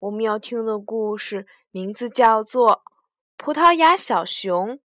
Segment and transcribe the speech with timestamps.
[0.00, 2.70] 我们要听的故事名字叫做
[3.36, 4.78] 《葡萄牙小熊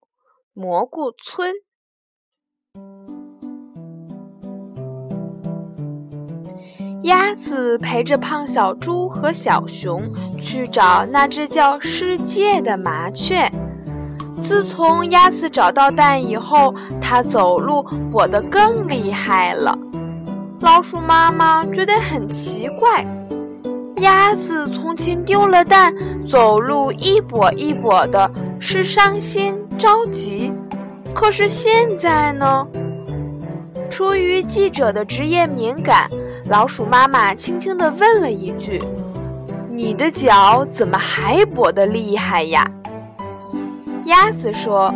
[0.52, 1.54] 蘑菇村》。
[7.04, 10.04] 鸭子陪着胖小猪和小熊
[10.42, 13.50] 去找那只叫世界的麻雀。
[14.44, 17.76] 自从鸭子找到蛋以后，它走路
[18.12, 19.80] 跛得更厉害了。
[20.60, 23.06] 老鼠妈妈觉得很奇怪。
[23.98, 25.94] 鸭子从前丢了蛋，
[26.30, 30.52] 走路一跛一跛的，是伤心着急。
[31.14, 32.68] 可是现在呢？
[33.90, 36.10] 出于记者的职业敏感，
[36.50, 38.84] 老鼠妈妈轻轻地问了一句
[39.72, 42.70] ：“你的脚怎么还跛得厉害呀？”
[44.06, 44.94] 鸭子说：“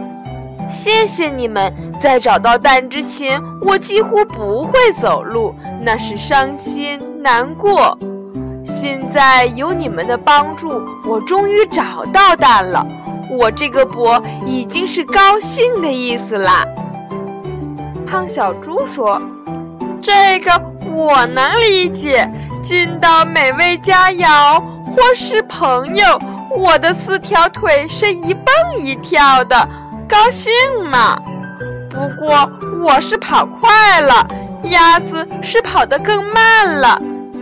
[0.69, 7.97] 谢谢你们，在找到蛋之前，我几乎不会走路，那是伤心难过。”
[8.69, 12.85] 现在有你们的帮助，我终于找到蛋了。
[13.31, 16.63] 我这个“伯”已经是高兴的意思啦。
[18.05, 19.19] 胖小猪说
[19.99, 20.51] ：“这个
[20.93, 22.31] 我能理解，
[22.63, 26.05] 见到美味佳肴或是朋友，
[26.55, 29.67] 我的四条腿是一蹦一跳的，
[30.07, 30.51] 高兴
[30.91, 31.19] 嘛。
[31.89, 32.47] 不过
[32.85, 34.27] 我是跑快了，
[34.65, 36.95] 鸭子是跑得更慢了。”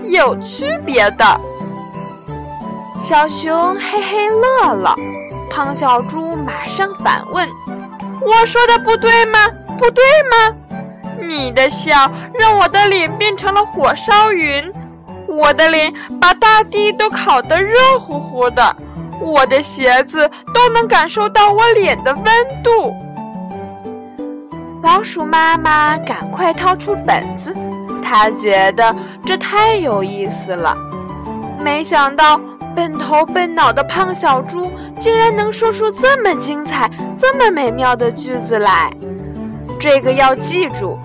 [0.10, 1.42] 有区别的，
[3.00, 4.96] 小熊嘿嘿乐了。
[5.50, 7.48] 胖小猪马上反问
[8.26, 9.40] ：“我说的不对吗？
[9.78, 10.56] 不对吗？
[11.20, 14.72] 你的笑让我的脸变成了火烧云，
[15.28, 18.76] 我的脸把大地都烤得热乎乎的，
[19.20, 22.24] 我的鞋子都能感受到我脸的温
[22.64, 22.94] 度。”
[24.84, 27.54] 老鼠妈妈赶快掏出本子。
[28.10, 28.96] 他觉得
[29.28, 30.74] 这太有意思了，
[31.60, 32.40] 没想到
[32.74, 38.90] 笨头笨脑的胖小猪竟然能说出这么精彩、这么美妙的句子来。
[39.78, 40.98] 这个要记住，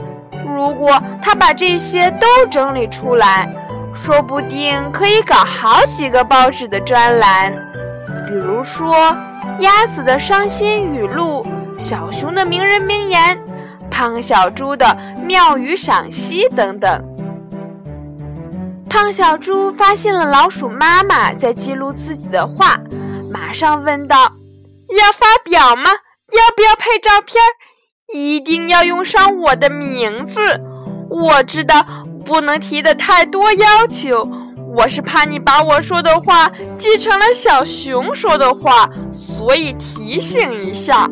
[0.46, 3.52] 如果他把这些都整理出来，
[3.92, 7.52] 说不定可以搞好几个报纸的专栏。
[8.28, 8.94] 比如说，
[9.58, 11.44] 鸭子的伤心语录，
[11.76, 13.36] 小熊的名人名言。
[13.90, 14.96] 胖小猪的
[15.26, 17.04] 妙语赏析等等。
[18.92, 22.78] 胖小猪发现了老鼠妈妈在记录自己的话，
[23.30, 24.30] 马上问道
[24.94, 25.84] ：“要发表吗？
[26.30, 27.42] 要不要配照片？
[28.12, 30.42] 一定要用上我的名字。
[31.08, 31.82] 我知道
[32.22, 34.28] 不能提的太多要求，
[34.76, 41.10] 我是怕你把我说的话记成了小熊说的话，所以提醒一下。”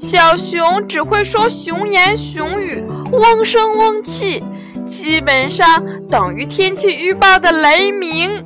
[0.00, 4.42] 小熊只会说熊言熊语、嗡声嗡气，
[4.90, 8.42] 基本上等于天气预报的雷鸣。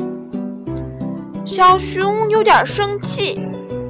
[1.46, 3.40] 小熊有点生气，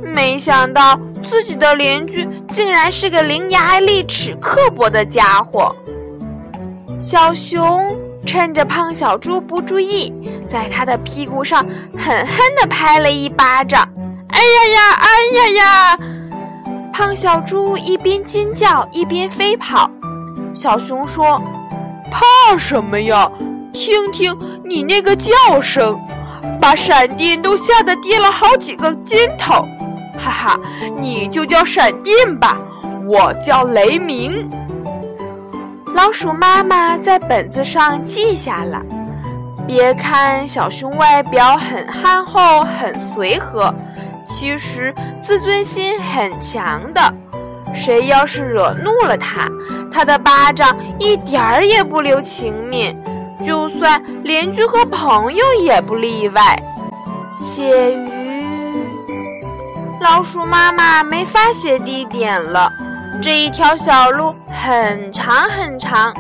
[0.03, 0.99] 没想到
[1.29, 5.75] 自己的邻居竟然是个伶牙俐齿、刻薄的家伙。
[7.01, 7.85] 小熊
[8.25, 10.13] 趁着胖小猪不注意，
[10.47, 13.87] 在他的屁股上狠狠地拍了一巴掌。
[14.29, 14.81] 哎呀呀！
[15.01, 15.99] 哎呀呀！
[16.93, 19.91] 胖小猪一边尖叫一边飞跑，
[20.55, 21.43] 小熊说
[22.11, 23.31] ：“怕什么呀？
[23.73, 25.99] 听听你那个叫声，
[26.61, 29.67] 把闪电都吓得跌了好几个跟头。
[30.17, 30.61] 哈哈，
[30.99, 32.57] 你就叫闪电吧，
[33.07, 34.49] 我叫雷鸣。”
[35.95, 38.81] 老鼠妈妈在本子上记下了。
[39.67, 43.75] 别看小熊外表很憨厚、很随和。
[44.29, 47.15] 其实自尊心很强的，
[47.75, 49.49] 谁要是惹怒了他，
[49.91, 52.97] 他的巴掌一点儿也不留情面，
[53.45, 56.59] 就算邻居和朋友也不例外。
[57.37, 58.87] 写鱼，
[60.01, 62.71] 老鼠妈妈没法写地点了。
[63.21, 66.15] 这一条小路很长很长，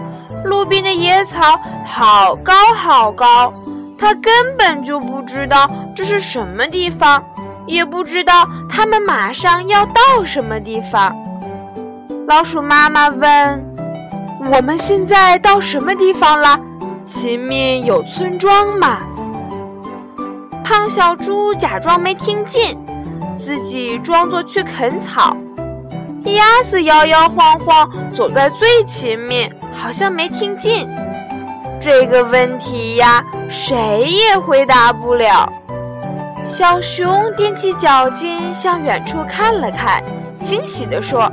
[0.44, 3.52] 路边的野草好高好高，
[3.98, 7.22] 它根本就不知道这是什么地方。
[7.66, 11.16] 也不知道他们马上要到什么地方。
[12.26, 13.76] 老鼠妈妈问
[14.50, 16.58] ：“我们现在到什么地方了？
[17.04, 19.00] 前面有村庄吗？”
[20.64, 22.74] 胖小猪假装没听见，
[23.36, 25.36] 自己装作去啃草。
[26.24, 30.88] 鸭子摇摇晃晃走在最前面，好像没听见。
[31.78, 35.46] 这个问题呀，谁也回答不了。
[36.46, 37.06] 小熊
[37.36, 40.02] 踮起脚尖向远处看了看，
[40.40, 41.30] 惊喜地说：“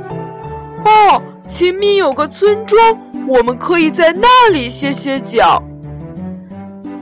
[0.84, 5.62] 哦，前面有个村庄，我们可以在那里歇歇脚。”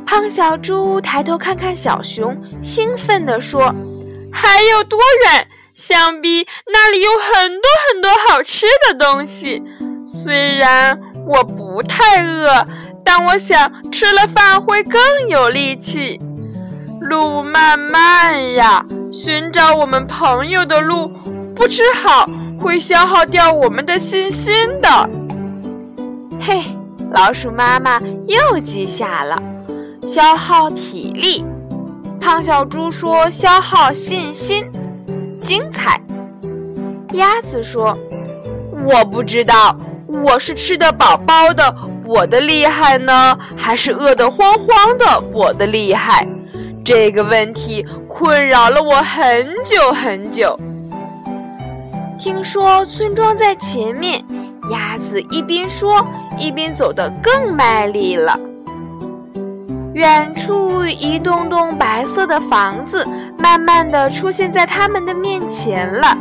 [0.06, 3.72] 胖小猪抬头看看小熊，兴奋地说
[4.32, 5.46] ：“还有多远？
[5.72, 9.62] 想必那里有很多很多好吃的东西。
[10.04, 12.66] 虽然我不太饿，
[13.04, 16.20] 但我想吃了饭会更有力气。
[17.00, 21.08] 路漫漫呀，寻找我们朋友的路，
[21.54, 22.26] 不吃好
[22.60, 25.10] 会消耗掉我们的信心的。”
[26.40, 26.62] 嘿，
[27.10, 29.42] 老鼠妈妈又记下了。
[30.06, 31.44] 消耗体力，
[32.20, 34.64] 胖小猪说：“消耗信心，
[35.40, 36.00] 精彩。”
[37.14, 37.96] 鸭子说
[38.84, 41.74] ：“我不知道，我是吃得饱饱的，
[42.04, 46.26] 我的厉害呢，还是饿得慌慌的，我的厉害？
[46.82, 50.58] 这个问题困扰了我很久很久。”
[52.20, 54.22] 听说村庄在前面，
[54.70, 56.06] 鸭子一边说，
[56.36, 58.38] 一边走得更卖力了。
[59.94, 63.08] 远处一栋栋白色的房子
[63.38, 66.14] 慢慢的出现在他们的面前了。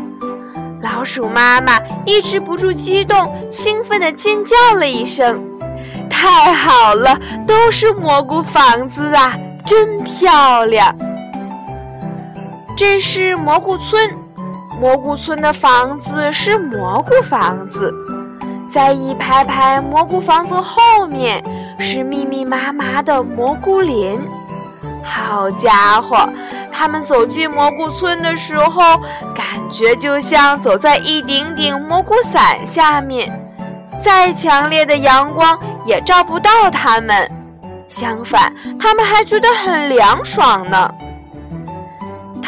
[0.81, 5.43] 老鼠妈妈抑制不住激动，兴奋地尖叫了一声
[6.09, 10.95] ：“太好了，都是蘑菇房子啊，真漂亮！”
[12.77, 14.09] 这是蘑菇村，
[14.79, 17.93] 蘑菇村的房子是蘑菇房子，
[18.71, 21.43] 在一排排蘑菇房子后面。
[21.81, 24.19] 是密密麻麻的蘑菇林，
[25.01, 26.27] 好家伙！
[26.69, 28.97] 他们走进蘑菇村的时候，
[29.33, 33.31] 感觉就像走在一顶顶蘑菇伞下面，
[34.03, 37.31] 再强烈的阳光也照不到他们。
[37.87, 40.93] 相反，他们还觉得很凉爽呢。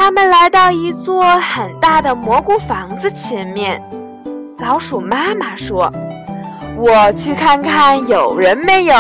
[0.04, 3.80] 他们来到一座很大的蘑菇房子前面，
[4.58, 5.94] 老鼠妈妈说
[6.76, 8.96] ：“我去看看有人没有。”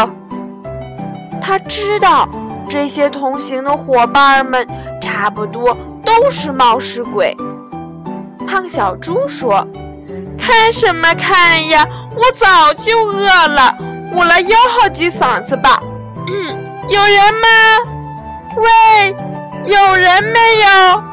[1.41, 2.29] 他知道
[2.69, 4.67] 这些同行的伙伴们
[5.01, 5.75] 差不多
[6.05, 7.35] 都是冒失鬼。
[8.47, 9.67] 胖小猪说
[10.37, 11.83] ：“看什么看呀？
[12.15, 13.75] 我早就饿了，
[14.13, 15.81] 我来吆喝几嗓子吧。
[16.27, 16.55] 嗯，
[16.89, 17.49] 有人吗？
[18.57, 19.15] 喂，
[19.65, 21.03] 有人没有？”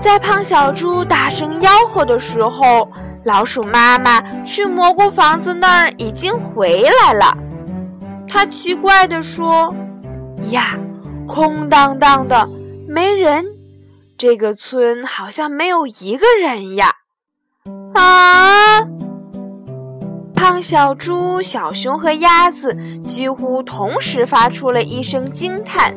[0.00, 2.90] 在胖小猪大声吆喝的时候，
[3.24, 7.36] 老鼠妈妈去蘑菇房子那儿已经回来了。
[8.28, 9.74] 它奇怪地说
[10.50, 10.76] ：“呀，
[11.26, 12.46] 空荡荡的，
[12.88, 13.44] 没人。
[14.18, 16.92] 这个村好像没有一个人呀！”
[17.94, 18.80] 啊！
[20.34, 22.76] 胖小猪、小熊和鸭子
[23.06, 25.94] 几乎同时发出了一声惊叹。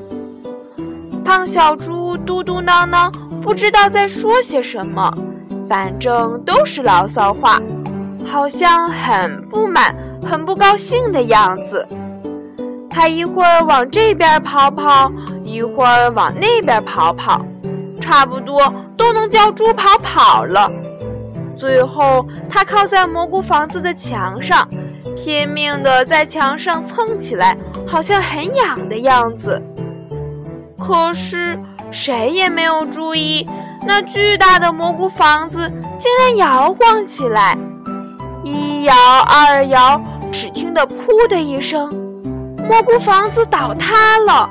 [1.37, 3.11] 胖小猪嘟嘟囔囔，
[3.43, 5.15] 不知道在说些什么，
[5.69, 7.61] 反正都是牢骚话，
[8.25, 9.95] 好像很不满、
[10.27, 11.87] 很不高兴的样子。
[12.89, 15.11] 他一会儿往这边跑跑，
[15.43, 17.45] 一会儿往那边跑跑，
[18.01, 20.67] 差不多都能叫猪跑跑了。
[21.55, 24.67] 最后，他靠在蘑菇房子的墙上，
[25.15, 29.61] 拼命地在墙上蹭起来，好像很痒的样子。
[30.77, 31.59] 可是，
[31.91, 33.47] 谁也没有注意，
[33.85, 37.57] 那巨大的蘑菇房子竟然摇晃起来，
[38.43, 38.93] 一摇
[39.27, 39.99] 二摇，
[40.31, 41.89] 只听得“噗”的一声。
[42.69, 44.49] 蘑菇房子倒塌了，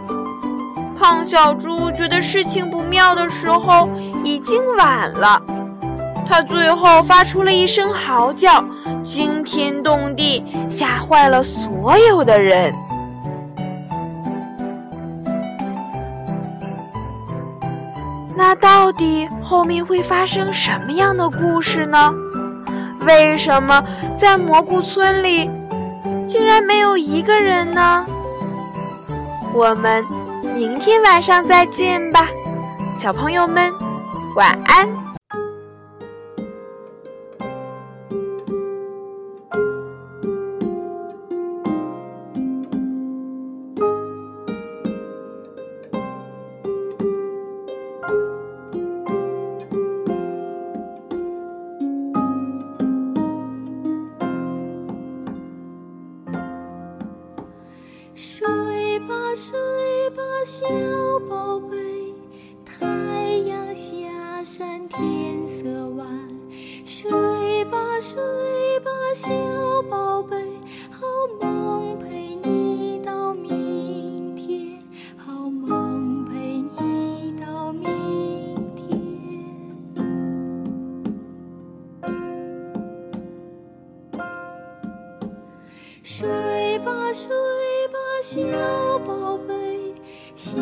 [0.98, 3.88] 胖小猪觉得事情不妙的时候
[4.24, 5.40] 已经晚了。
[6.28, 8.64] 他最后发出了一声嚎叫，
[9.04, 12.74] 惊天动地，吓坏了所有的人。
[18.36, 22.14] 那到底后面会发生什么样的故事呢？
[23.00, 23.82] 为什么
[24.16, 25.50] 在蘑菇村里？
[26.28, 28.04] 竟然没有一个人呢！
[29.54, 30.04] 我们
[30.54, 32.28] 明天晚上再见吧，
[32.94, 33.72] 小朋友们，
[34.34, 35.05] 晚安。
[59.36, 60.66] 睡吧小
[61.28, 61.76] 宝贝
[62.64, 62.86] 太
[63.46, 63.92] 阳下
[64.42, 66.08] 山天色晚
[66.86, 69.28] 睡吧睡吧小
[69.90, 70.42] 宝贝
[70.90, 71.06] 好
[71.38, 74.78] 梦陪你到明天
[75.18, 78.98] 好梦陪你到明天。
[86.02, 87.55] 睡吧睡
[88.28, 88.40] 小
[89.06, 89.54] 宝贝
[90.34, 90.58] 小